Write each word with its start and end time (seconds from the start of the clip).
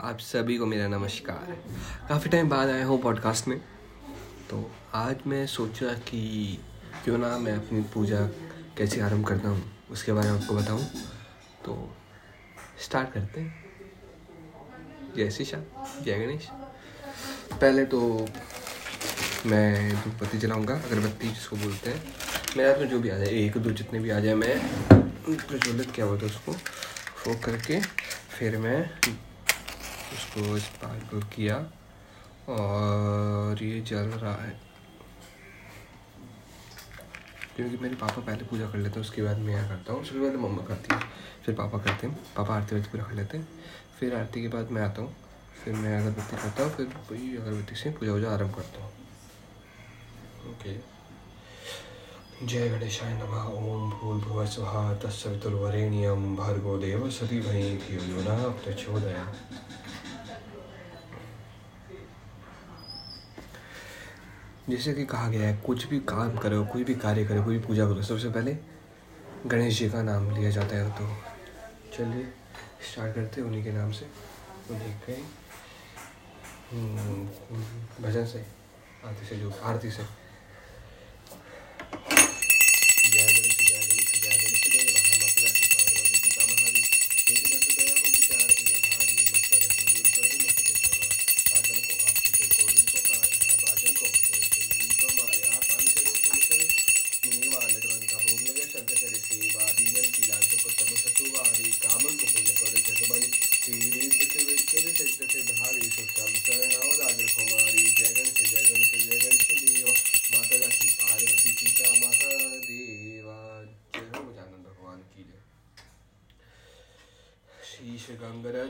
आप 0.00 0.18
सभी 0.18 0.56
को 0.58 0.66
मेरा 0.66 0.88
नमस्कार। 0.88 1.56
काफ़ी 2.08 2.30
टाइम 2.30 2.48
बाद 2.48 2.68
आया 2.68 2.84
हूँ 2.86 3.00
पॉडकास्ट 3.02 3.48
में। 3.48 3.58
तो 4.50 4.70
आज 4.94 5.16
मैं 5.26 5.46
सोचा 5.46 5.86
कि 5.86 6.58
क्यों 7.04 7.18
ना 7.18 7.38
मैं 7.38 7.52
अपनी 7.52 7.80
पूजा 7.80 8.20
कैसे 8.76 9.00
आरंभ 9.00 9.26
करता 9.26 9.48
हूँ, 9.48 9.72
उसके 9.90 10.12
बारे 10.12 10.30
में 10.30 10.40
आपको 10.40 10.54
बताऊँ। 10.54 10.84
तो 11.64 11.96
स्टार्ट 12.84 13.12
करते 13.12 13.40
हैं। 13.40 13.64
जय 15.16 15.30
श्री 15.30 15.44
श्याम, 15.44 15.62
जय 16.04 16.18
गणेश। 16.18 16.48
पहले 17.52 17.84
तो 17.84 18.26
मैं 19.46 19.94
धूपबत्ती 19.94 20.38
जलाऊँगा, 20.38 20.74
अगरबत्ती 20.74 21.28
जिसको 21.28 21.56
बोलते 21.56 21.90
हैं। 21.90 22.02
मेरे 22.56 22.70
हाथ 22.70 22.78
में 22.78 22.88
जो 22.88 23.00
भी 23.00 23.08
आ 23.08 23.16
जाए, 23.16 23.28
एक, 23.28 23.58
दो 23.58 23.70
जितने 23.70 24.00
भी 24.00 24.10
आ 24.10 24.20
जाए, 24.20 24.34
मैं 24.34 24.58
प्रज्वलित 25.30 25.90
क्या 25.90 26.04
है 26.04 26.12
उसको। 26.12 26.52
फोक 27.18 27.44
करके 27.44 27.80
फिर 28.38 28.56
मैं 28.56 28.90
उसको 30.14 30.56
इस 30.56 30.64
पार 30.64 30.98
को 31.10 31.20
किया 31.20 31.56
और 32.48 33.62
ये 33.62 33.80
जल 33.80 33.96
रहा 33.96 34.34
है। 34.34 34.60
क्योंकि 37.56 37.76
मेरे 37.76 37.94
पापा 37.94 38.22
पहले 38.22 38.44
पूजा 38.44 38.66
कर 38.66 38.78
लेते 38.78 38.94
हैं, 38.94 39.00
उसके 39.00 39.22
बाद 39.22 39.38
मैं 39.38 39.54
यहाँ 39.54 39.68
करता 39.68 39.92
हूँ, 39.92 40.02
उसके 40.02 40.18
बाद 40.18 40.34
मम्मा 40.34 40.62
करती 40.62 40.94
है, 40.94 41.00
फिर 41.46 41.54
पापा 41.54 41.78
करते 41.78 42.06
हैं, 42.06 42.18
पापा 42.36 42.54
आरती 42.54 42.74
वारती 42.74 42.90
पूरा 42.90 43.04
कर 43.04 43.14
लेते 43.14 43.38
हैं, 43.38 43.48
फिर 44.00 44.14
आरती 44.14 44.42
के 44.42 44.48
बाद 44.48 44.70
मैं 44.70 44.82
आता 44.82 45.02
हूँ, 45.02 45.16
फिर 45.64 45.74
मैं 45.74 46.00
अगरबत्ती 46.00 46.36
करता 46.36 46.62
हूँ, 46.62 46.70
फिर 46.72 46.86
वही 46.86 47.36
अगरबत्ती 47.36 47.74
से 47.74 47.90
पूजा 47.90 48.12
वूजा 48.12 48.30
आरंभ 48.30 48.54
करता 48.54 48.82
हूँ। 48.82 48.92
ओके। 50.50 50.98
जय 52.46 52.68
गणेशाय 52.68 53.12
नमः, 53.14 53.42
ओम 53.42 53.90
भूल 53.90 54.20
भुव 54.20 54.46
स्वः 54.46 54.94
तत्सवितुर्वरेण्यं, 54.94 56.36
भर्गो 56.36 56.78
देवसति 56.78 57.40
भई 57.40 57.76
धियो 57.76 58.02
यो 58.02 58.22
न 58.22 58.52
प्रचोदयात्। 58.64 59.77
जैसे 64.70 64.92
कि 64.94 65.04
कहा 65.06 65.28
गया 65.28 65.48
है 65.48 65.56
कुछ 65.66 65.86
भी 65.86 65.98
काम 66.08 66.36
करो 66.38 66.64
कोई 66.64 66.84
भी 66.84 66.94
कार्य 66.94 67.24
करो 67.24 67.42
कोई 67.44 67.58
भी 67.58 67.66
पूजा 67.66 67.84
करो 67.86 68.02
सबसे 68.02 68.28
पहले 68.28 68.56
गणेश 69.46 69.78
जी 69.78 69.88
का 69.90 70.02
नाम 70.02 70.30
लिया 70.36 70.50
जाता 70.50 70.76
है। 70.76 70.90
तो 70.90 71.08
चलिए 71.96 72.24
स्टार्ट 72.92 73.14
करते 73.14 73.40
हैं 73.40 73.48
उन्हीं 73.48 73.64
के 73.64 73.72
नाम 73.72 73.92
से। 73.92 74.06
उन्हीं 74.70 74.94
के 75.06 75.12
हम्म, 76.72 77.28
भजन 78.02 78.26
से 78.26 78.44
आरती 79.04 79.26
से 79.26 79.36
जो 79.36 79.52
आरती 79.64 79.90
से। 79.90 80.02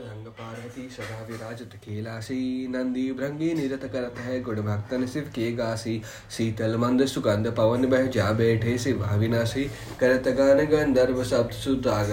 गंगर 0.09 0.29
पार्वती 0.31 0.83
सदा 0.91 1.17
विराजत 1.23 1.73
केलासी 1.79 2.67
नंदी 2.69 3.01
भृंगी 3.13 3.51
निरत 3.53 3.83
करत 3.93 4.19
है 4.19 4.39
गुण 4.43 4.61
भक्तन 4.61 5.05
शिव 5.07 5.23
के 5.35 5.51
गासी 5.55 5.93
शीतल 6.37 6.75
मंद 6.77 7.05
सुगंध 7.07 7.47
पवन 7.57 7.85
बह 7.89 8.05
जा 8.15 8.31
बैठे 8.39 8.77
शिव 8.77 9.03
अविनाशी 9.07 9.63
करत 9.99 10.27
गान 10.37 10.63
गंधर्व 10.67 11.23
शब्द 11.25 11.51
सुदाग 11.55 12.11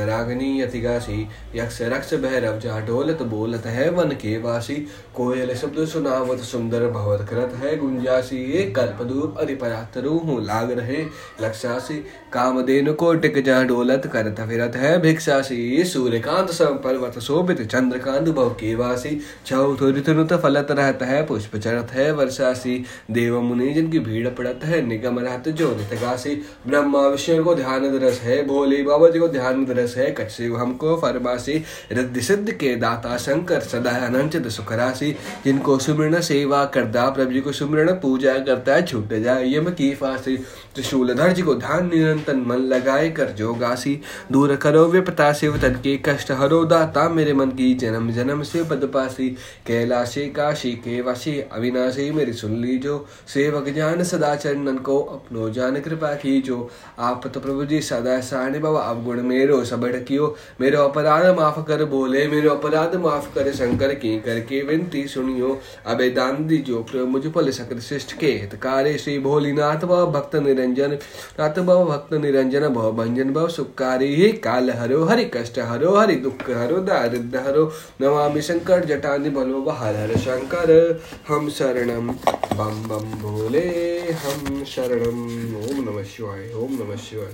अति 0.62 0.80
गासी 0.80 1.16
यक्ष 1.54 1.80
रक्ष 1.94 2.12
भैरव 2.24 2.58
जा 2.60 2.78
ढोलत 2.86 3.22
बोलत 3.30 3.66
है 3.68 3.88
वन 3.92 4.10
के 4.16 4.36
वासी 4.40 4.74
कोयल 5.16 5.54
शब्द 5.56 5.84
सुनावत 5.86 6.40
सुंदर 6.44 6.86
भवत 6.90 7.26
करत 7.30 7.54
है 7.62 7.76
गुंजासी 7.76 8.42
एक 8.54 8.74
कल्पदूप 8.76 9.38
अधिपरातरु 9.40 10.18
हूँ 10.26 10.40
लाग 10.44 10.70
रहे 10.80 11.02
लक्षासी 11.42 11.98
कामधेनु 12.32 12.94
कोटिक 12.98 13.42
जा 13.44 13.62
डोलत 13.72 14.10
करत 14.12 14.46
फिरत 14.48 14.76
है 14.76 14.96
भिक्षासी 15.00 15.84
सूर्यकांत 15.86 16.50
सम 16.52 16.78
पर्वत 16.84 17.18
शोभित 17.22 17.66
चंद्रकांत 17.66 17.84
भव 17.88 18.48
के 18.50 18.74
वासी 18.74 19.20
छऊ 19.46 19.76
थुरित 19.76 20.32
फलत 20.32 20.66
रहत 20.70 21.02
है, 21.02 21.24
पुष्प 21.26 21.56
चरत 21.56 21.90
है 21.90 22.10
वर्षासी। 22.12 22.84
देव 23.10 23.40
मुनि 23.40 23.72
जिनकी 23.72 23.98
भीड़ 23.98 24.28
पड़त 24.28 24.60
है, 24.64 24.80
निगम 24.86 25.18
रहत 25.18 25.48
जो 25.48 25.68
नितगासी 25.70 26.34
ब्रह्मा 26.66 27.06
विष्णु 27.08 27.44
को 27.44 27.54
ध्यान 27.54 27.88
दरस 27.90 28.20
है, 28.20 28.44
भोले 28.46 28.82
बाबा 28.82 29.08
जी 29.10 29.18
को 29.18 29.28
ध्यान 29.28 29.64
दरस 29.64 29.96
है 29.96 30.10
कच्चे 30.10 30.46
हमको 30.46 30.96
फरमासी। 30.96 31.62
रिद्धि 31.92 32.20
सिद्ध 32.20 32.50
के 32.50 32.74
दाता 32.76 33.16
शंकर 33.16 33.60
सदा 33.62 33.90
अनंत 34.06 34.46
सुख 34.48 34.72
राशि 34.72 35.14
जिनको 35.44 35.78
सुमृण 35.78 36.20
सेवा 36.20 36.64
करता 36.64 37.08
प्रभु 37.10 37.32
जी 37.32 37.40
को 37.40 37.52
सुमृण 37.52 37.92
पूजा 37.92 38.32
करता 38.38 38.74
है 38.74 38.86
छूट 38.86 39.14
जाए 39.14 39.52
यम 39.54 39.70
की 39.70 39.94
फांसी। 39.94 40.36
त्रिशूलधर 40.76 41.32
जी 41.32 41.42
को 41.42 41.54
ध्यान 41.54 41.86
निरंतर 41.86 42.36
मन 42.36 42.56
लगाए 42.66 43.08
कर 43.10 43.30
जोगासी। 43.32 44.00
दूर 44.32 44.54
करो 44.56 44.84
विपता 44.86 45.32
शिव 45.32 45.56
तन 45.58 45.74
के 45.74 45.96
कष्ट 46.06 46.30
हरो 46.30 46.64
दाता, 46.64 47.08
मेरे 47.08 47.32
मन 47.32 47.50
की 47.50 47.72
जन्म 47.74 48.10
जन्म 48.12 48.42
से 48.42 48.62
पद 48.64 48.90
पासी 48.94 49.28
कैलाशी, 49.66 50.24
काशी 50.30 50.72
के 50.78 51.00
वासी 51.00 51.38
अविनाशी, 51.52 52.10
मेरी 52.10 52.32
सुन 52.32 52.56
लीजो। 52.56 52.98
सेवक 53.26 53.68
जान 53.68 54.02
सदा 54.04 54.34
चरणन 54.34 54.78
को 54.78 54.98
अपनो 54.98 55.48
जान 55.50 55.80
कृपा 55.80 56.12
कीजो। 56.14 56.58
आप 56.98 57.26
तो 57.34 57.40
प्रभु 57.40 57.64
जी 57.64 57.80
सदा 57.80 58.18
साने 58.20 58.58
बाबा 58.58 58.80
अब 58.80 59.04
गुण 59.04 59.22
मेरो, 59.22 59.64
सब 59.64 59.86
ढकियो 59.86 60.34
मेरो 60.60 60.82
अपराध 60.84 61.26
माफ़ 61.38 61.58
कर 61.60 61.84
बोले, 61.86 62.26
मेरो 62.28 62.50
अपराध 62.50 62.94
माफ़ 62.96 63.34
कर 63.34 63.52
शंकर 63.52 63.94
की 63.94 64.16
करके 64.20 64.62
विनती 64.62 65.06
सुनियो। 65.08 65.58
अबे 65.86 66.10
दान 66.10 66.46
दीजो 66.46 66.84
मुझ 67.06 67.26
पल 67.26 67.50
सकल 67.52 67.78
शिष्ट 67.80 68.18
के 68.18 68.32
हितकारे। 68.32 68.96
श्री 68.98 69.18
भोलीनाथ 69.18 69.84
भव 69.86 70.06
भक्त 70.12 70.36
निरंजन 70.36 70.64
नाथ 70.66 71.62
भव, 71.62 71.84
भक्त 71.84 72.14
निरंजन, 72.14 72.68
भव 72.68 72.92
भंजन 72.92 73.32
भव, 73.32 73.48
सुखारी 73.48 74.14
ही 74.14 74.32
काल 74.32 74.70
हरो, 74.70 75.04
हरि 75.04 75.24
कष्ट 75.24 75.58
हरो, 75.58 75.94
हरि 75.94 76.16
दुख 76.16 76.50
हरो 76.50 76.76
दारिद्र 76.76 77.38
हरो। 77.38 77.72
नमामि 78.00 78.42
शंकर, 78.42 78.84
जटानि 78.84 79.30
बलो 79.30 79.70
हर 79.70 79.96
हर 79.96 80.16
शंकर। 80.16 81.00
हम 81.28 81.48
शरणम 81.50 82.08
बम 82.56 82.88
बम 82.88 83.18
भोले, 83.22 83.98
हम 84.12 84.64
शरणम 84.64 85.26
ओम 85.56 85.90
नमः 85.90 86.02
शिवाय, 86.02 86.52
ओम 86.52 86.72
नमः 86.72 86.96
शिवाय। 86.96 87.32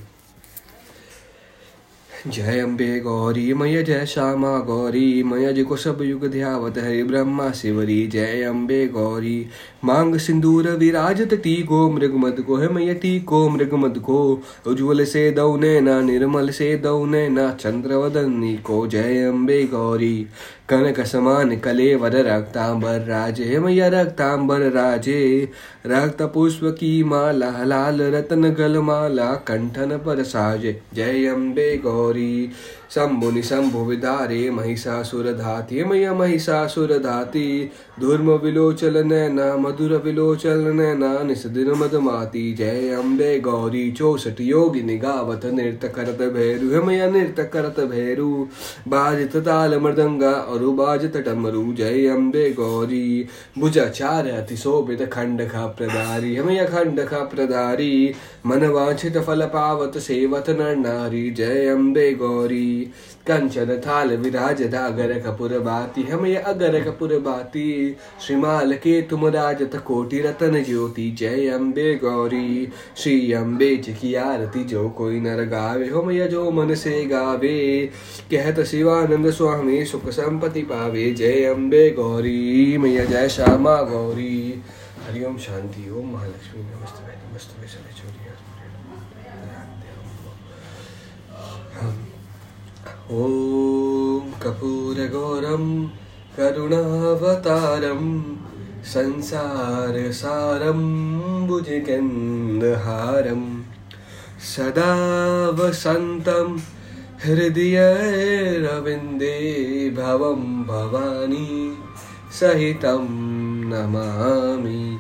जय 2.27 2.61
अम्बे 2.61 3.01
गौरी, 3.01 3.55
मय 3.55 3.83
जय 3.83 4.07
श्यामा 4.07 4.59
गौरी, 4.59 5.23
मय 5.23 5.53
जी 5.53 5.63
को 5.63 5.77
सब 5.77 5.99
युग 6.03 6.27
ध्यावत, 6.27 6.79
हरि 6.79 7.03
ब्रह्मा 7.03 7.51
शिवरी। 7.51 8.07
जय 8.07 8.43
अम्बे 8.43 8.87
गौरी 8.87 9.47
मांग 9.85 10.17
सिंदूर 10.17 10.69
विराजत 10.71 11.35
टी 11.35 11.55
को 11.63 11.91
मृग 11.91 12.15
मद 12.15 12.41
को 12.41 12.57
है 12.57 12.73
मैया 12.73 12.95
टी 12.95 13.19
को 13.21 13.49
मृग 13.49 13.75
मद 13.75 13.99
को 13.99 14.19
उज्ज्वल 14.67 15.05
से 15.05 15.31
दौने 15.31 15.81
ना 15.81 16.01
निर्मल 16.01 16.51
से 16.51 16.77
दौने 16.77 17.29
ना 17.29 17.51
चंद्रवदनी 17.61 18.55
को 18.57 18.87
जय 18.87 19.25
अम्बे 19.29 19.63
गौरी। 19.65 20.27
कनक 20.69 21.01
समान 21.01 21.57
कले 21.57 21.95
वर 21.95 22.17
रक्तांबर 22.27 23.01
राजे 23.01 23.59
मैया 23.59 23.89
रक्तांबर 23.89 24.61
राजे। 24.71 25.49
रक्त 25.87 26.23
पुष्प 26.23 26.61
की 26.65 27.03
माला, 27.05 27.53
लाल 27.65 28.03
रतन 28.03 28.49
गल 28.51 28.79
माला 28.79 29.33
कंठन 29.47 29.97
पर 30.07 30.23
साजे, 30.23 30.81
जय 30.95 31.27
अम्बे 31.27 31.77
गौरी। 31.77 32.51
शंभु 32.95 33.31
निशंभु 33.31 33.79
विदारे 33.79 34.51
महिषासुर 34.51 35.25
धाती। 35.25 35.85
मैया 35.85 36.15
महिषासुर 36.15 36.93
धाती। 36.93 37.71
धूर्म 38.01 38.31
विलोचल 38.31 39.05
नैना, 39.05 39.57
मधुर 39.57 40.03
विलोचल 40.05 40.59
नैना 40.59 41.23
निस 41.23 41.47
दिन 41.47 41.71
मदमाती। 41.71 42.55
जय 42.55 42.89
अम्बे 42.89 43.41
गौरी, 43.41 43.93
चौसठ 43.93 44.41
योगि 44.41 44.83
निगावत 44.83 45.47
नृत्य 45.47 45.89
करत 45.89 46.33
भैरु। 46.33 46.85
मैया 46.85 47.11
नृत्य 47.11 47.45
करत 47.45 47.81
भैरु। 47.81 48.47
बाजित 48.89 49.37
ताल 49.37 49.79
मृदंगा 49.79 50.31
और 50.31 50.59
बाजित 50.59 51.17
डमरू। 51.17 51.73
जय 51.73 52.07
अम्बे 52.07 52.51
गौरी। 52.53 53.27
भुजाचार 53.59 54.27
अति 54.27 54.57
शोभित 54.57 55.03
खंड 55.03 55.49
खा 55.49 55.67
प्रदारी। 55.67 56.35
हे 56.35 56.43
मैया 56.43 56.65
खंड 56.65 57.01
खा 57.01 57.19
प्रदारी। 57.19 58.15
मन 58.47 58.67
वांछित 58.67 59.19
फल 59.19 59.41
पावत 59.43 59.99
सेवत 59.99 60.51
नर 60.51 60.77
नारी। 60.77 61.31
जय 61.31 61.67
अम्बे 61.67 62.15
गौरी। 62.15 62.82
कंचन 63.27 63.81
थाल 63.87 64.17
विराज 64.17 64.63
अगर 64.75 65.13
कपूर 65.19 65.59
बाती। 65.59 66.03
हम 66.03 66.27
ये 66.27 66.37
अगर 66.37 66.81
कपूर 66.85 67.19
बाती। 67.19 67.97
श्रीमाल 68.27 68.73
के 68.73 69.03
तुम 69.03 69.27
राजत 69.27 69.77
कोटि 69.87 70.21
रतन 70.21 70.65
ज्योति 70.65 71.11
जय 71.11 71.49
अम्बे 71.49 71.95
गौरी। 71.95 72.69
श्री 72.97 73.33
अम्बे 73.33 73.77
की 73.77 74.15
आरती 74.15 74.65
जो 74.65 74.89
कोई 74.89 75.21
नर 75.21 75.45
गावे। 75.45 75.89
हो 75.89 76.03
मैया 76.03 76.27
जो 76.27 76.51
मन 76.51 76.75
से 76.75 77.05
गावे। 77.05 77.91
कहत 78.31 78.61
शिवानंद 78.61 79.31
स्वामी 79.31 79.85
सुख 79.85 80.09
संपत्ति 80.09 80.63
पावे। 80.63 81.11
जय 81.13 81.45
अम्बे 81.45 81.91
गौरी। 81.91 82.79
मैया 82.79 83.05
जय 83.05 83.29
श्यामा 83.29 83.83
गौरी। 83.83 84.63
हरिओम 85.09 85.37
शांति। 85.39 85.91
ओम 85.91 86.13
महालक्ष्मी। 86.13 86.63
नमस्ते 86.63 87.13
नमस्ते 87.13 87.67
सभी 87.67 88.23
ॐ 93.13 93.33
कपूरगौरं 94.43 95.87
करुणावतारं 96.37 98.23
संसारसारं 98.85 100.81
भुजगन्धहारं 101.47 103.43
सदा 104.57 104.95
वसन्तं 105.49 106.57
हृदयरविन्दे 107.25 107.81
भवं 109.91 110.63
भवानी 110.63 111.79
सहितं 112.41 113.05
नमामि। 113.65 114.99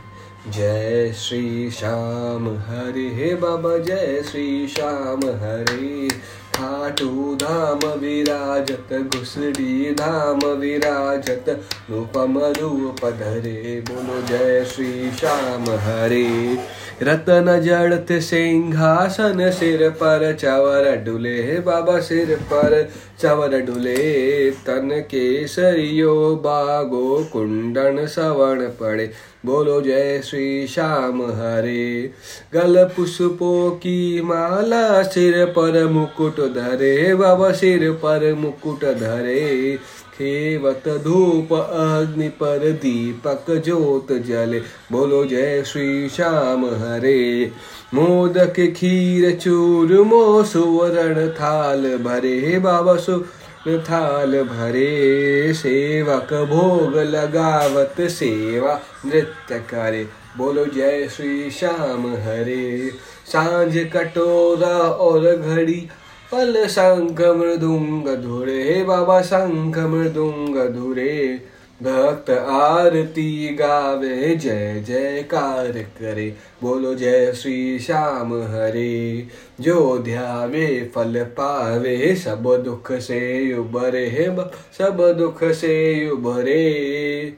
जय 0.49 1.13
श्री 1.17 1.71
श्याम 1.71 2.49
हरे 2.49 3.35
बाबा, 3.35 3.79
जय 3.79 4.23
श्री 4.31 4.69
श्याम 4.69 5.19
हरे। 5.19 6.09
खाटू 6.57 7.35
धाम 7.35 7.79
विराजत, 8.01 9.11
घुसड़ी 9.17 9.95
धाम 9.95 10.41
विराजत 10.47 11.61
रूपम 11.91 12.39
रूप 12.39 13.05
धरे 13.05 13.83
बोलो 13.91 14.21
जय 14.27 14.65
श्री 14.65 15.11
श्याम 15.11 15.63
हरे। 15.63 16.59
रतन 17.03 17.61
जड़त 17.61 18.07
सिंहासन 18.13 19.51
सिर 19.51 19.89
पर, 19.91 20.37
चवर 20.41 20.97
डुले 20.97 21.61
बाबा 21.61 22.01
सिर 22.01 22.37
पर। 22.37 22.91
चवर 23.21 23.61
डुले 23.61 24.51
तन 24.51 24.91
केसरियो 24.93 26.37
बागो 26.37 27.25
कुंडन 27.33 28.07
सवण 28.07 28.61
पड़े। 28.61 29.11
बोलो 29.47 29.81
जय 29.81 30.21
श्री 30.25 30.67
श्याम 30.67 31.23
हरे। 31.23 32.11
गल 32.55 32.85
पुष्पो 32.85 33.71
की 33.71 34.23
माला 34.23 35.03
सिर 35.03 35.47
पर 35.47 35.87
मुकुट 35.87 36.41
धरे। 36.41 37.15
बाबा 37.15 37.53
सिर 37.53 37.91
पर 37.93 38.35
मुकुट 38.35 38.85
धरे। 38.85 39.79
खेवत 40.19 40.83
धूप 41.05 41.53
अग्नि 41.53 42.29
पर 42.29 42.71
दीपक 42.71 43.63
ज्योत 43.65 44.13
जले। 44.13 44.61
बोलो 44.93 45.25
जय 45.25 45.63
श्री 45.67 46.09
श्याम 46.09 46.65
हरे। 46.67 47.51
मोदक 47.95 48.55
खीर 48.77 49.37
चूरमो 49.37 50.43
सुवर्ण 50.43 51.29
थाल 51.29 51.99
भरे 51.99 52.59
बाबा 52.59 52.97
सु 52.97 53.25
थाल 53.69 54.43
भरे 54.43 55.55
सेवक, 55.55 56.35
भोग 56.35 56.99
लगावत 56.99 57.95
सेवा, 58.01 58.81
नृत्य 59.07 59.59
करे। 59.59 60.07
बोलो 60.37 60.67
जय 60.67 61.09
श्री 61.17 61.51
श्याम 61.51 62.07
हरे। 62.07 62.91
साँझ 63.27 63.79
कटोरा 63.79 64.79
और 64.79 65.37
घड़ी 65.37 65.89
पल 66.33 66.67
शंख 66.67 67.21
मृदुंग 67.21 68.17
धुरे। 68.23 68.85
बाबा 68.89 69.23
शंख 69.23 69.79
मृदुंग 69.79 70.57
धुरे। 70.57 71.41
भक्त 71.83 72.31
आरती 72.31 73.49
गावे, 73.55 74.37
जय 74.37 74.85
जयकार 74.87 75.67
करे 75.67 76.35
बोलो 76.63 76.95
जय 76.95 77.33
श्री 77.33 77.79
श्याम 77.79 78.35
हरे। 78.35 79.27
जो 79.61 79.99
ध्यावे, 79.99 80.91
फल 80.95 81.25
पावे, 81.25 82.17
सब 82.17 82.63
दुख 82.65 82.93
से 82.93 83.53
उबरे। 83.59 84.37
सब 84.79 85.15
दुख 85.19 85.45
से 85.45 86.09
उबरे। 86.11 87.35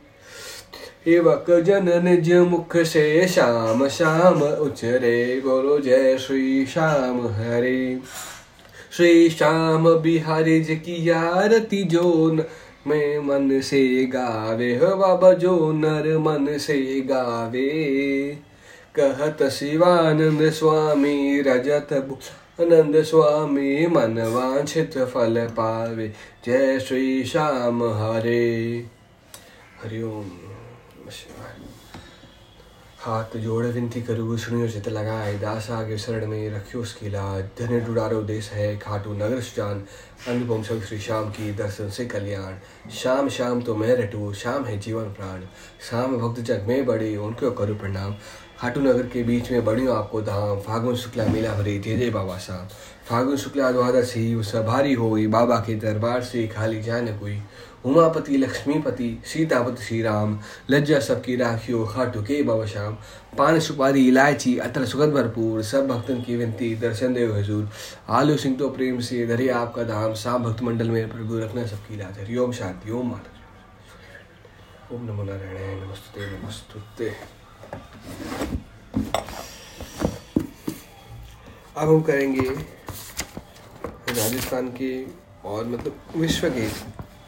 युवक 1.09 1.47
जन 1.51 2.05
निज 2.05 2.33
मुख 2.33 2.77
से 2.77 3.29
श्याम 3.29 3.89
श्याम 3.89 4.43
उचरे। 4.43 5.41
बोलो 5.41 5.79
जय 5.81 6.19
श्री 6.19 6.67
श्याम 6.67 7.27
हरे। 7.27 7.99
श्री 8.97 9.31
श्याम 9.31 9.95
बिहारी 9.95 10.61
जी 10.61 10.77
की 10.77 11.11
आरती 11.11 11.85
जोन 11.85 12.45
मैं 12.87 13.19
मन 13.19 13.61
से 13.61 14.07
गावे, 14.07 14.77
हो 14.77 14.97
बाबा 14.97 15.33
जो 15.33 15.73
नर 15.73 16.19
मन 16.19 16.59
से 16.59 17.01
गावे। 17.01 17.69
कहत 18.99 19.43
शिवानंद 19.43 20.51
स्वामी, 20.51 21.41
रजत 21.41 21.93
आनंद 21.93 23.03
स्वामी, 23.03 23.87
मन 23.87 24.19
वांछित 24.19 24.99
फल 24.99 25.47
पावे। 25.47 26.13
जय 26.45 26.81
श्री 26.81 27.25
श्याम 27.25 27.83
हरे। 27.85 28.87
हरिओम 29.85 30.31
हाथ 33.05 33.37
जोड़ 33.37 33.65
विनती 33.67 34.01
करू 34.03 34.37
सुनियो 34.37 34.69
चित 34.69 34.87
लगाए, 34.89 35.35
दास 35.39 35.71
आगे 35.71 35.97
शरण 35.99 36.27
में 36.27 36.51
रखियो 36.51 36.83
उसकी 36.83 37.09
लाज। 37.09 37.45
धन्य 37.59 37.81
डुडारो 37.81 38.23
देश 38.23 38.51
है, 38.51 38.77
खाटू 38.77 39.13
नगर 39.13 39.41
सुजान 39.41 39.83
अनुपम 40.29 40.63
सब 40.63 40.83
श्री 40.83 40.99
श्याम 40.99 41.29
की, 41.31 41.53
दर्शन 41.53 41.91
से 41.91 42.05
कल्याण। 42.05 42.55
शाम 42.91 43.29
शाम 43.29 43.61
तो 43.63 43.75
मैं 43.75 43.97
रटू 43.97 44.33
शाम 44.33 44.65
है 44.65 44.79
जीवन 44.79 45.13
प्राण। 45.13 45.43
शाम 45.91 46.17
भक्त 46.17 46.41
जग 46.41 46.65
में 46.69 46.87
बड़े, 46.87 47.17
उनको 47.17 47.51
करूँ 47.51 47.79
प्रणाम। 47.79 48.17
खाटू 48.59 48.81
नगर 48.81 49.07
के 49.07 49.23
बीच 49.23 49.51
में 49.53 49.65
बड़ियों 49.65 49.97
आपको 49.97 50.23
धाम। 50.23 50.61
फागुन, 50.61 50.97
शुक्ला 50.97 51.27
मेला 51.27 51.55
भरी 51.55 51.79
जय 51.79 51.97
जय 51.97 52.11
बाबा 52.11 52.39
साहब 52.39 52.69
फागुन 53.09 53.37
शुक्ला 53.37 53.71
द्वादशी 53.73 54.35
भारी 54.63 54.93
हो 54.95 55.11
गई 55.11 55.27
बाबा 55.27 55.57
के 55.57 55.75
दरबार 55.75 56.23
से 56.23 56.47
खाली 56.49 56.83
जान 56.83 57.07
कोई 57.19 57.39
उमापति, 57.85 58.37
लक्ष्मीपति, 58.37 59.09
सीतापति 59.25 59.83
श्री 59.85 60.01
राम 60.03 60.39
लज्जा 60.71 60.99
सबकी 61.01 61.37
राखियो, 61.37 61.85
खाटू 61.87 62.23
के 62.23 62.43
बाबा 62.43 62.67
श्याम। 62.67 62.97
पान 63.39 63.59
सुपारी, 63.61 64.07
इलायची 64.09 64.57
अतर 64.59 64.85
सुगंध 64.85 65.15
भरपूर, 65.15 65.63
सब 65.63 65.89
भक्तन 65.89 66.21
की 66.23 66.37
विनती, 66.37 66.75
दर्शन 66.77 67.15
देव 67.15 67.37
हजूर। 67.37 67.69
आलू 68.09 68.37
सिंह 68.37 68.57
तो 68.57 68.69
प्रेम 68.71 69.01
से 69.01 69.27
धरे 69.27 69.49
आपका 69.49 69.83
धाम 69.83 70.15
सा 70.15 70.37
भक्त 70.39 70.63
मंडल 70.63 70.91
में 70.91 71.09
प्रभु 71.11 71.39
रखना 71.39 71.67
सबकी 71.67 72.01
हरि 72.01 72.37
ओम 72.37 72.53
शांति, 72.53 72.91
ओम 72.91 73.11
माता 73.11 73.31
ओम 74.95 75.05
नमो 75.05 75.25
नारायण, 75.25 75.85
नमस्ते, 75.85 76.31
नमस्तुते। 76.31 77.09
अब 81.77 81.89
हम 81.89 82.01
करेंगे 82.03 82.49
राजस्थान 84.15 84.69
के 84.73 84.93
और 85.45 85.65
मतलब 85.67 86.01
विश्व 86.17 86.49
के 86.51 86.69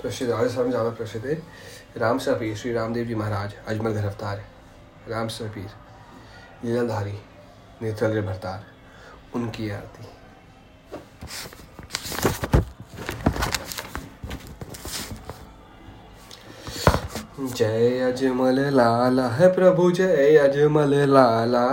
प्रसिद्ध, 0.02 0.30
राजस्थान 0.32 0.64
में 0.64 0.70
ज़्यादा 0.70 0.90
प्रसिद्ध 0.90 1.24
है, 1.26 1.34
राम 1.96 2.18
सफीर 2.18 2.56
श्री 2.56 2.72
रामदेव 2.72 3.06
जी 3.06 3.14
महाराज, 3.14 3.54
अजमल 3.68 3.92
गिरफ़्तार 3.92 4.44
राम 5.08 5.28
सफीर 5.28 5.70
लीलाधारी 6.64 7.18
नेत्र 7.82 8.20
भरतार, 8.22 8.64
उनकी 9.34 9.70
आरती। 9.70 10.04
जय 17.40 18.12
अजमल 18.12 18.60
लाला, 18.60 19.28
है 19.28 19.52
प्रभु 19.54 19.90
जय 19.90 20.36
अजमल 20.36 20.94
लाला। 20.94 21.66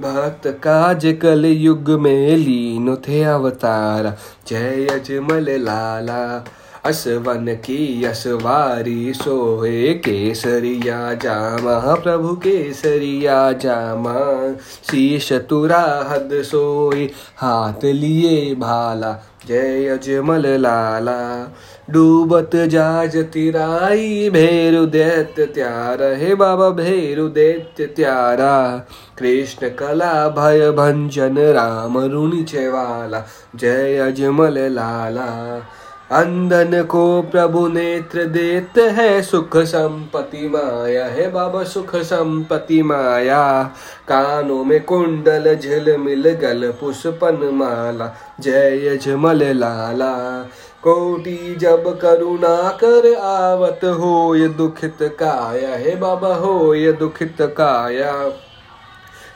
भक्त 0.00 0.46
काज 0.46 1.16
कल 1.22 1.44
युग 1.44 1.90
में 1.90 2.36
लीनो 2.36 2.96
थे 2.96 3.22
अवतारा। 3.22 4.16
जय 4.48 4.86
अजमल 4.86 5.46
लाला 5.50 6.44
असवन 6.84 7.46
की 7.54 8.04
असवारी 8.04 9.12
सोहे 9.14 9.94
केसरिया 9.94 11.14
जामा। 11.14 11.94
प्रभु 11.94 12.28
केसरिया 12.28 13.52
जामा, 13.52 14.52
शीश 14.90 15.32
तुरा 15.32 16.08
हद 16.10 16.30
सोए 16.32 17.10
हाथ 17.36 17.84
लिए 17.84 18.54
भाला। 18.54 19.24
जय 19.48 19.88
अजमल 19.88 20.46
लाला 20.46 21.54
डूबत 21.90 22.50
जाज 22.56 23.16
तिराई, 23.16 24.30
भेरु 24.30 24.86
दैत्य 24.86 25.46
त्यारा 25.46 26.16
हे 26.16 26.34
बाबा, 26.34 26.70
भेरु 26.70 27.28
दैत्य 27.28 27.86
त्यारा। 27.86 28.86
कृष्ण 29.18 29.68
कला, 29.68 30.28
भय 30.28 30.70
भंजन 30.70 31.38
राम 31.38 31.98
ऋणि 31.98 32.42
चेवाला, 32.42 33.24
जय 33.56 33.96
अजमल 33.96 34.58
लाला। 34.58 35.62
अंधन 36.10 36.82
को 36.82 37.22
प्रभु 37.22 37.68
नेत्र 37.68 38.24
देते 38.24 38.80
है 38.80 39.22
सुख 39.22 39.56
संपत्ति 39.56 40.48
माया, 40.48 41.06
है 41.06 41.32
बाबा, 41.32 41.62
सुख 41.62 41.96
संपत्ति 41.96 42.82
माया। 42.82 43.62
कानों 44.08 44.64
में 44.64 44.84
कुंडल 44.84 45.54
झिल 45.54 45.96
मिल 45.96 46.30
गल 46.30 46.72
पुष्पन 46.80 47.50
माला, 47.52 48.14
जय 48.40 48.98
जमल 49.02 49.44
लाला। 49.44 50.46
कोटि 50.82 51.56
जब 51.60 51.98
करुणा 51.98 52.78
कर 52.84 53.14
आवत 53.14 53.80
हो 53.84 54.34
ये 54.34 54.48
दुखित 54.48 54.98
काया 55.02 55.76
हे 55.76 55.96
बाबा 55.96 56.34
हो 56.34 56.74
ये 56.74 56.92
दुखित 56.92 57.36
काया? 57.40 58.30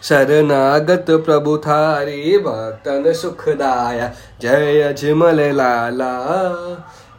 शरणागत 0.03 1.07
प्रभु 1.11 1.59
थारी 1.59 2.39
भक्तन 2.39 3.13
सुखदाया, 3.13 4.13
जय 4.41 4.83
अजमल 4.83 5.41
लाला। 5.41 6.13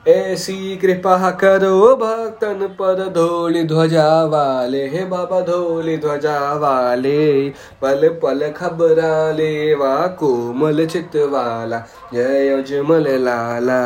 ऐसी 0.05 0.75
कृपा 0.77 1.29
करो, 1.31 1.95
भक्तन 1.95 2.67
पर 2.79 3.03
धोली 3.09 3.63
ध्वजा 3.63 4.07
वाले 4.23 4.87
हे 4.89 5.03
बाबा, 5.05 5.39
धोली 5.41 5.97
ध्वजा 5.97 6.39
वाले 6.53 7.49
पल 7.81 8.07
पल 8.23 8.49
खबरा 8.57 9.31
लेवा 9.31 9.95
कोमल 10.19 10.85
चित 10.85 11.15
वाला 11.31 11.79
जय 12.13 12.49
अजमल 12.49 13.07
लाला। 13.19 13.83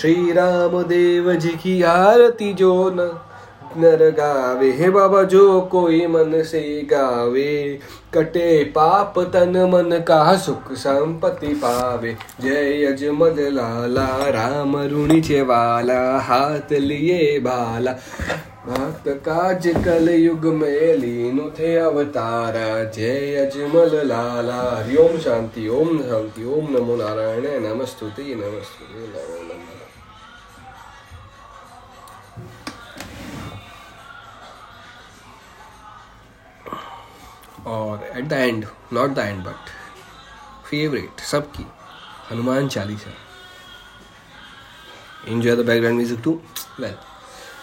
श्री 0.00 0.32
राम 0.32 0.82
देव 0.82 1.32
जी 1.32 1.50
की 1.62 1.82
आरती 1.82 2.52
जो 2.52 2.90
न 2.94 3.10
नर 3.76 4.10
गावे 4.10 4.70
हे 4.72 4.90
बाबा, 4.90 5.22
जो 5.22 5.60
कोई 5.60 6.06
मन 6.06 6.42
से 6.42 6.88
गावे, 6.90 7.78
कटे 8.14 8.64
पाप 8.64 9.18
तन 9.18 9.56
मन 9.74 9.98
का 10.08 10.36
सुख 10.36 10.72
संपत्ति 10.72 11.46
पावे। 11.46 12.16
जय 12.40 12.84
अजमद 12.84 13.36
लाला, 13.38 14.06
राम 14.30 14.76
रुणि 14.76 15.20
वाला 15.42 16.18
हाथ 16.18 16.72
लिए 16.72 17.38
बाला। 17.38 17.92
भक्त 18.66 19.08
काज 19.08 19.66
कल 19.84 20.08
युग 20.08 20.44
में 20.44 20.94
लीनु 20.94 21.50
थे 21.50 21.76
अवतार। 21.76 22.54
जय 22.96 23.34
अजमल 23.34 24.06
लाला, 24.06 24.84
हरि 24.84 24.96
ओम 24.96 25.18
शांति 25.18 25.68
ओम 25.68 25.98
शांति, 25.98 26.44
ओम 26.44 26.66
नमो 26.70 26.96
नारायण 26.96 27.42
नमस्तुति 27.42 28.34
नमस्तुति 28.34 29.06
नमो 29.06 29.41
और 37.66 38.08
at 38.16 38.24
the 38.24 38.32
end 38.32 38.64
not 38.92 39.10
the 39.10 39.18
end 39.18 39.42
but 39.44 39.70
favourite 40.70 41.20
सबकी, 41.22 41.66
Hanuman 42.30 42.68
Chalisa. 42.68 43.10
Enjoy 45.28 45.56
the 45.56 45.66
background 45.66 45.96
music 45.96 46.20
to 46.24 46.40
well 46.80 46.94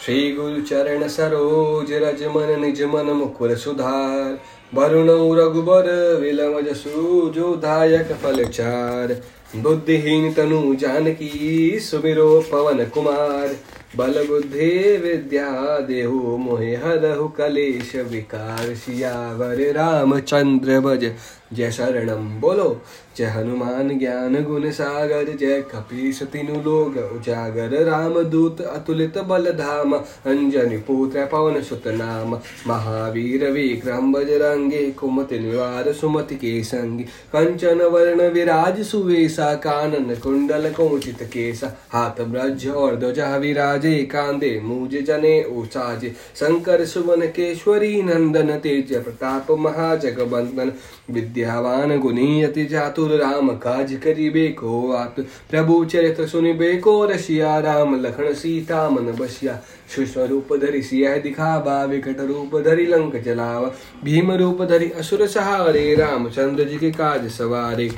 Shri 0.05 0.31
गुरु 0.33 0.61
चरण 0.61 1.07
सरोज, 1.07 1.91
रज 1.93 2.23
मन, 2.35 2.59
निज 2.59 2.81
मन 2.83 3.11
मुकुर 3.13 3.55
सुधार। 3.57 4.37
वरुण 4.73 5.09
रघुबर 5.37 5.87
विलम 6.21 6.59
जसु 6.61 7.29
जो 7.35 7.55
दायक 7.55 8.11
फल 8.23 8.43
चार। 8.45 9.13
बुद्धिहीन 9.55 10.33
तनु 10.33 10.75
जानकी, 10.75 11.79
सुमिरो 11.79 12.29
पवन 12.51 12.85
कुमार। 12.85 13.55
बल 13.97 14.25
बुद्धि 14.27 14.97
विद्या 14.97 15.79
देहु 15.79 16.37
मोहे 16.37 16.75
हरहु 16.75 17.27
कलेश 17.27 17.95
विकार 18.11 18.73
सियावर 18.75 19.61
रामचंद्र 19.73 20.79
भज। 20.79 21.11
जय 21.53 21.71
शरणम 21.71 22.27
बोलो। 22.39 22.81
जय 23.17 23.25
हनुमान 23.25 23.87
ज्ञान 23.99 24.43
गुण 24.43 24.69
सागर। 24.71 25.31
जय 25.37 25.61
कपीश 25.61 26.21
तीनु 26.23 26.55
लोग। 26.59 26.97
उजागर 27.15 27.71
राम 27.83 28.21
दूत 28.23 28.61
अतुलित 28.61 29.17
बल 29.17 29.51
धाम 29.51 29.93
अंजनी 29.93 30.77
पुत्र 30.77 31.25
पवन 31.25 31.61
सुत 31.61 31.87
नाम। 31.87 32.35
महावीर 32.67 33.49
विक्रम 33.51 34.13
बजरंगे 34.13 34.91
कुमति 34.91 35.39
निवार 35.39 35.91
सुमति 35.93 36.35
के 36.35 36.63
संगी। 36.63 37.03
कंचन 37.03 37.81
वर्ण 37.81 38.29
विराज 38.29 38.81
सुवेशा। 38.85 39.53
कानन 39.55 40.15
कुंडल 40.15 40.71
कौचित 40.71 41.23
केसा 41.23 41.73
हाथ 41.91 42.21
ब्रज 42.21 42.67
और 42.67 42.95
ध्वजा 42.95 43.35
विराजे। 43.37 43.78
कांदे 43.85 44.59
मुझ 44.63 44.95
जने 44.95 45.43
उसाजे 45.43 46.09
शंकर, 46.35 46.85
सुवन, 46.85 47.21
केश्वरी, 47.21 48.01
नंदन, 48.01 48.47
तेज 48.47 48.93
प्रताप, 49.03 49.51
महाजगबंदन। 49.51 50.71
विद्यावान 51.11 51.99
गुणी 51.99 52.43
अति 52.43 52.65
चातुर 52.65 53.11
राम 53.11 53.49
काज 53.49 53.93
करिबे 54.03 54.47
को 54.47 54.91
आप 54.91 55.15
प्रभु 55.51 55.85
चरित्र 55.85 56.27
सुनिबे 56.27 56.77
को 56.77 57.05
रसिया, 57.05 57.59
राम 57.59 58.01
लखन, 58.01 58.33
सीता 58.33 58.89
मन 58.89 59.11
बसिया। 59.11 59.59
स्वरूप 59.99 60.55
धरि 60.55 60.81
सिया 60.81 61.17
दिखावा, 61.17 61.83
विकट 61.83 62.19
रूप 62.19 62.63
धरि 62.63 62.85
लंक 62.85 63.15
जलावा। 63.15 63.71
भीम 64.03 64.31
रूप 64.31 64.61
धरि 64.61 64.89
असुर 64.89 65.27
सहारे, 65.27 65.95
रामचंद्र 65.95 66.63
जी 66.63 66.77
के 66.77 66.91
काज 66.91 67.29
सवारे। 67.29 67.89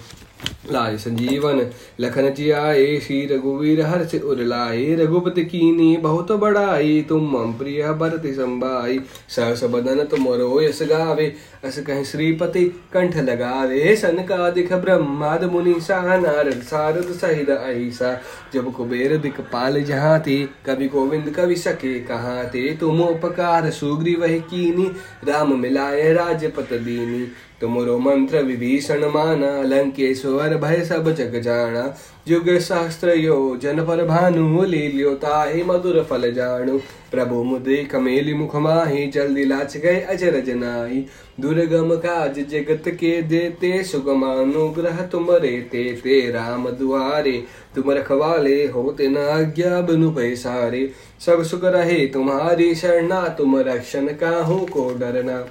लाय 0.64 0.98
संजीवन, 0.98 1.60
लखन 2.00 2.30
जियाए, 2.34 2.98
श्री 3.00 3.26
रघुवीर 3.26 3.82
हर 3.82 4.06
से 4.06 4.20
उरलाए, 4.20 4.96
रघुपति 4.96 5.44
कीनी 5.46 5.96
बहुत 5.98 6.32
बड़ाई, 6.32 7.02
तुम 7.10 7.30
मम 7.32 7.54
प्रिय 7.54 7.84
भरत 7.94 8.28
संबाई 8.28 9.00
सहस 9.30 9.64
बदन 9.64 10.04
तुम 10.06 10.28
यस 10.62 10.80
गावे, 10.84 11.26
अस 11.64 11.80
कह 11.80 12.04
श्रीपति 12.04 12.66
कंठ 12.94 13.18
लगावे 13.20 13.96
सनकादिक 13.96 14.74
ब्रह्माद 14.74 15.44
मुनि 15.44 15.80
सा 15.82 16.02
नारद 16.18 16.62
सारद 16.62 17.12
सहित 17.14 17.50
ऐसा, 17.50 18.18
जब 18.54 18.72
कुबेर 18.74 19.18
दिख 19.18 19.42
पाल 19.52 19.84
जहाँ 19.84 20.20
थे 20.20 20.44
कवि 20.66 20.88
गोविंद 20.88 21.30
कवि 21.30 21.56
सके 21.56 22.00
कहाँ 22.00 22.46
थे 22.46 22.70
तुम 22.78 23.02
उपकार 23.02 23.70
सुग्री 23.72 24.16
वह 24.16 24.38
कीनी, 24.40 24.92
राम 25.28 25.60
मिलाए 25.60 26.12
राजपत 26.14 26.74
दीनी। 26.74 27.28
तुमरो 27.62 27.98
मंत्र 28.00 28.42
विभीषण 28.42 29.06
माना, 29.06 29.62
लंकेश्वर 29.62 30.58
भय 30.58 30.84
सब 30.86 31.12
जग 31.12 31.40
जाना। 31.42 31.98
युग 32.28 32.58
शास्त्र 32.60 33.10
यो 33.10 33.58
जन 33.62 33.84
पर 33.86 34.06
भानु, 34.06 34.64
लील्यो 34.64 35.14
ताहि 35.16 35.64
मधुर 35.64 36.04
फल 36.04 36.32
जानु 36.32 36.78
प्रभु 37.12 37.44
मुद्रे 37.44 37.78
कमेली 37.84 38.34
मुख 38.34 38.56
माही, 38.56 39.08
जल्दी 39.08 39.46
लाच 39.46 39.78
गए 39.78 40.00
अजर 40.02 40.40
जनाई 40.40 41.06
दुर्गम 41.40 41.96
काज 41.96 42.40
जगत 42.40 42.84
के 42.88 43.22
देते 43.22 43.84
सुगम 43.84 44.26
अनुग्रह 44.26 45.02
तुम 45.02 45.32
रे 45.32 45.58
ते 45.72 45.84
ते 45.94 46.20
राम 46.32 46.70
दुआरे, 46.70 47.44
तुम 47.76 47.92
रखवाले 47.92 48.66
होते 48.68 49.08
न 49.08 49.18
आज्ञा, 49.18 49.82
बनु 49.82 50.12
पैसारे। 50.12 50.92
सब 51.26 51.44
सुख 51.44 51.64
रहे 51.64 52.06
तुम्हारी 52.08 52.76
शरणा, 52.76 53.28
तुम 53.28 53.58
रक्षण 53.60 54.08
का 54.08 54.38
हो 54.44 54.60
को 54.72 54.90
डरना। 55.00 55.46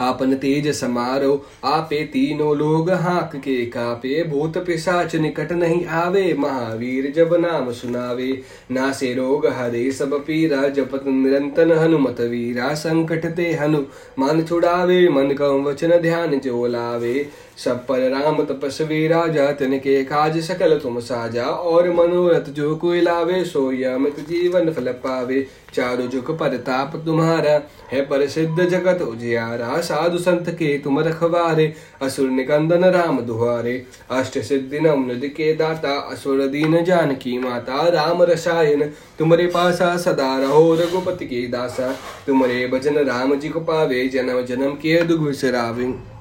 आपन 0.00 0.34
तेज 0.34 0.68
समारो, 0.68 1.46
आपे 1.64 2.04
तीनों 2.04 2.56
लोग 2.56 2.90
हाक 2.90 3.36
के 3.36 3.66
कापे, 3.66 4.24
भूत 4.24 4.58
पिशाच 4.58 5.16
निकट 5.16 5.52
नहीं 5.52 5.86
आवे, 5.86 6.34
महावीर 6.34 7.12
जब 7.16 7.34
नाम 7.34 7.72
सुनावे। 7.72 8.42
ना 8.70 8.92
से 8.92 9.14
रोग 9.14 9.46
हरे, 9.46 9.92
सब 9.92 10.14
पीरा, 10.14 10.68
जपत 10.68 11.04
निरंतन 11.06 11.72
हनुमत 11.72 12.20
वीरा, 12.20 12.74
संकट 12.74 13.26
ते 13.26 13.52
हनु, 13.52 13.78
मन 14.18 14.42
छुड़ावे, 14.42 15.08
मन 15.08 15.30
कम 15.30 15.64
वचन 15.64 15.90
ध्यान 15.90 16.38
जो 16.38 16.66
लावे। 16.66 17.28
सब 17.58 17.86
पर 17.86 18.08
राम 18.10 18.42
तपस्वी 18.44 19.06
राजा 19.08 19.52
तिनके 19.52 20.04
काज 20.04 20.38
सकल 20.40 20.78
तुम 20.78 21.00
साजा, 21.00 21.44
और 21.44 21.90
मनोरथ 21.90 22.50
जो 22.50 22.76
कोई 22.76 23.00
लावे, 23.00 23.44
सो 23.44 23.72
यमित 23.72 24.20
जीवन 24.20 24.72
फल 24.72 24.88
पावे। 24.88 25.46
चारु 25.74 26.02
जुग 26.02 26.30
ताप 26.42 26.92
तुम्हारा, 27.04 27.60
है 27.92 28.00
पर 28.00 28.26
सिद्ध 28.26 28.64
जगत 28.64 29.02
उजियारा। 29.02 29.80
साधु 29.80 30.18
संत 30.18 30.50
के 30.50 30.78
तुम 30.78 31.00
रखवारे, 31.00 31.74
असुर 32.02 32.28
निकंदन 32.30 32.84
राम 32.84 33.20
दुहारे। 33.20 33.86
अष्ट 34.10 34.38
सिद्धि 34.38 34.80
नमृद 34.80 35.26
के 35.26 35.52
दाता, 35.54 35.98
असुर 36.12 36.46
दीन 36.46 36.84
जान 36.84 37.14
की 37.14 37.38
माता। 37.38 37.88
राम 37.88 38.22
रसायन, 38.22 38.82
तुम्हारे 39.18 39.46
पासा 39.46 39.96
सदा 39.96 40.38
रहो 40.38 40.74
रघुपति 40.74 41.26
के 41.26 41.46
दासा। 41.46 41.94
तुम्हारे 42.26 42.66
भजन 42.66 42.98
राम 42.98 43.34
जी 43.34 43.48
को 43.48 43.60
पावे, 43.60 44.08
जन्म 44.08 44.42
जन्म 44.42 44.70
के 44.70 45.02
दुख 45.02 45.20
विसरावे 45.20 46.13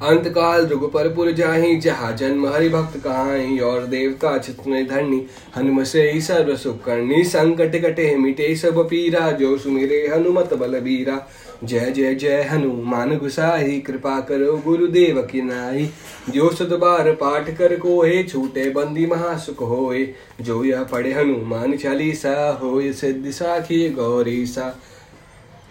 अंत 0.00 0.28
काल 0.28 0.66
रघुपरपुर 0.66 1.30
जाही, 1.30 1.76
जहाँ 1.76 2.14
जन्म 2.16 2.46
हरि 2.46 2.68
भक्त 2.68 2.96
कहाही, 3.00 3.58
और 3.58 3.86
देवता 3.86 4.36
चित्र 4.38 4.82
धरनी 4.90 5.22
हनुम 5.56 5.82
से 5.84 6.10
ही 6.10 6.20
सर्व 6.20 6.54
सुख 6.56 6.82
करनी 6.84 7.22
संकट 7.24 7.76
कटे 7.82 8.14
मिटे 8.16 8.54
सब 8.56 8.78
पीरा, 8.90 9.30
जो 9.30 9.56
सुमिरे 9.58 10.06
हनुमत 10.08 10.54
बल 10.54 10.78
बीरा 10.80 11.20
जय 11.64 11.90
जय 11.90 12.14
जय 12.14 12.42
हनुमान 12.42 13.16
गुसाई 13.18 13.78
कृपा 13.80 14.18
करो 14.20 14.56
गुरुदेव 14.56 15.20
की 15.22 15.42
नाई 15.42 15.88
जो 16.30 16.50
सद 16.50 16.72
बार 16.72 17.10
पाठ 17.12 17.50
कर 17.56 17.74
को 17.76 18.02
हे 18.02 18.22
छूटे 18.22 18.68
बंदी 18.70 19.06
महासुख 19.06 19.60
होए। 19.60 20.06
जो 20.40 20.62
यह 20.64 20.82
पढ़े 20.82 21.12
हनुमान 21.12 21.76
चालीसा 21.76 22.34
हो 22.62 22.80
सिद्धि 22.92 23.32
साखी 23.32 23.88
गौरी 23.90 24.44
सा 24.46 24.74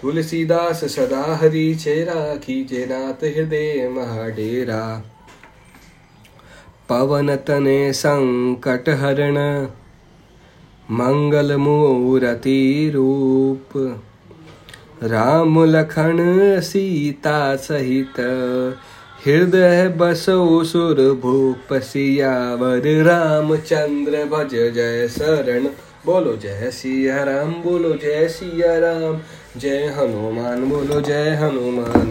तुलसीदास 0.01 0.83
सदा 0.83 1.23
हरि 1.35 1.75
चेरा 1.75 2.35
खींचे 2.35 2.85
नाथ 2.85 3.23
हृदय 3.25 3.89
महाडेरा। 3.89 4.81
पवन 6.89 7.35
तने 7.35 7.93
संकट 7.93 8.89
हरण, 8.89 9.37
मंगल 10.91 11.55
मूरति 11.55 12.91
रूप। 12.95 13.75
राम 15.03 15.63
लखन 15.65 16.17
सीता 16.59 17.55
सहित, 17.55 18.19
हृदय 19.25 19.87
बसो 19.97 20.63
सुर 20.63 21.01
भूप 21.21 21.73
सियावर। 21.73 22.87
रामचंद्र 23.03 24.23
भज 24.25 24.55
जय 24.75 25.07
शरण, 25.07 25.67
बोलो 26.05 26.35
जय 26.35 26.69
सिया 26.71 27.23
राम, 27.23 27.51
बोलो 27.63 27.93
जय 27.93 28.27
सिया 28.27 28.77
राम। 28.79 29.19
जय 29.59 29.85
हनुमान 29.87 30.69
बोलो 30.69 30.99
जय 31.01 31.29
हनुमान। 31.35 32.09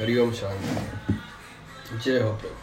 हरिओम 0.00 0.32
शांति। 0.32 1.14
जय 2.04 2.20
हो 2.20 2.32
प्रभु। 2.32 2.54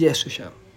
जय 0.00 0.12
श्री 0.14 0.30
श्याम 0.32 0.69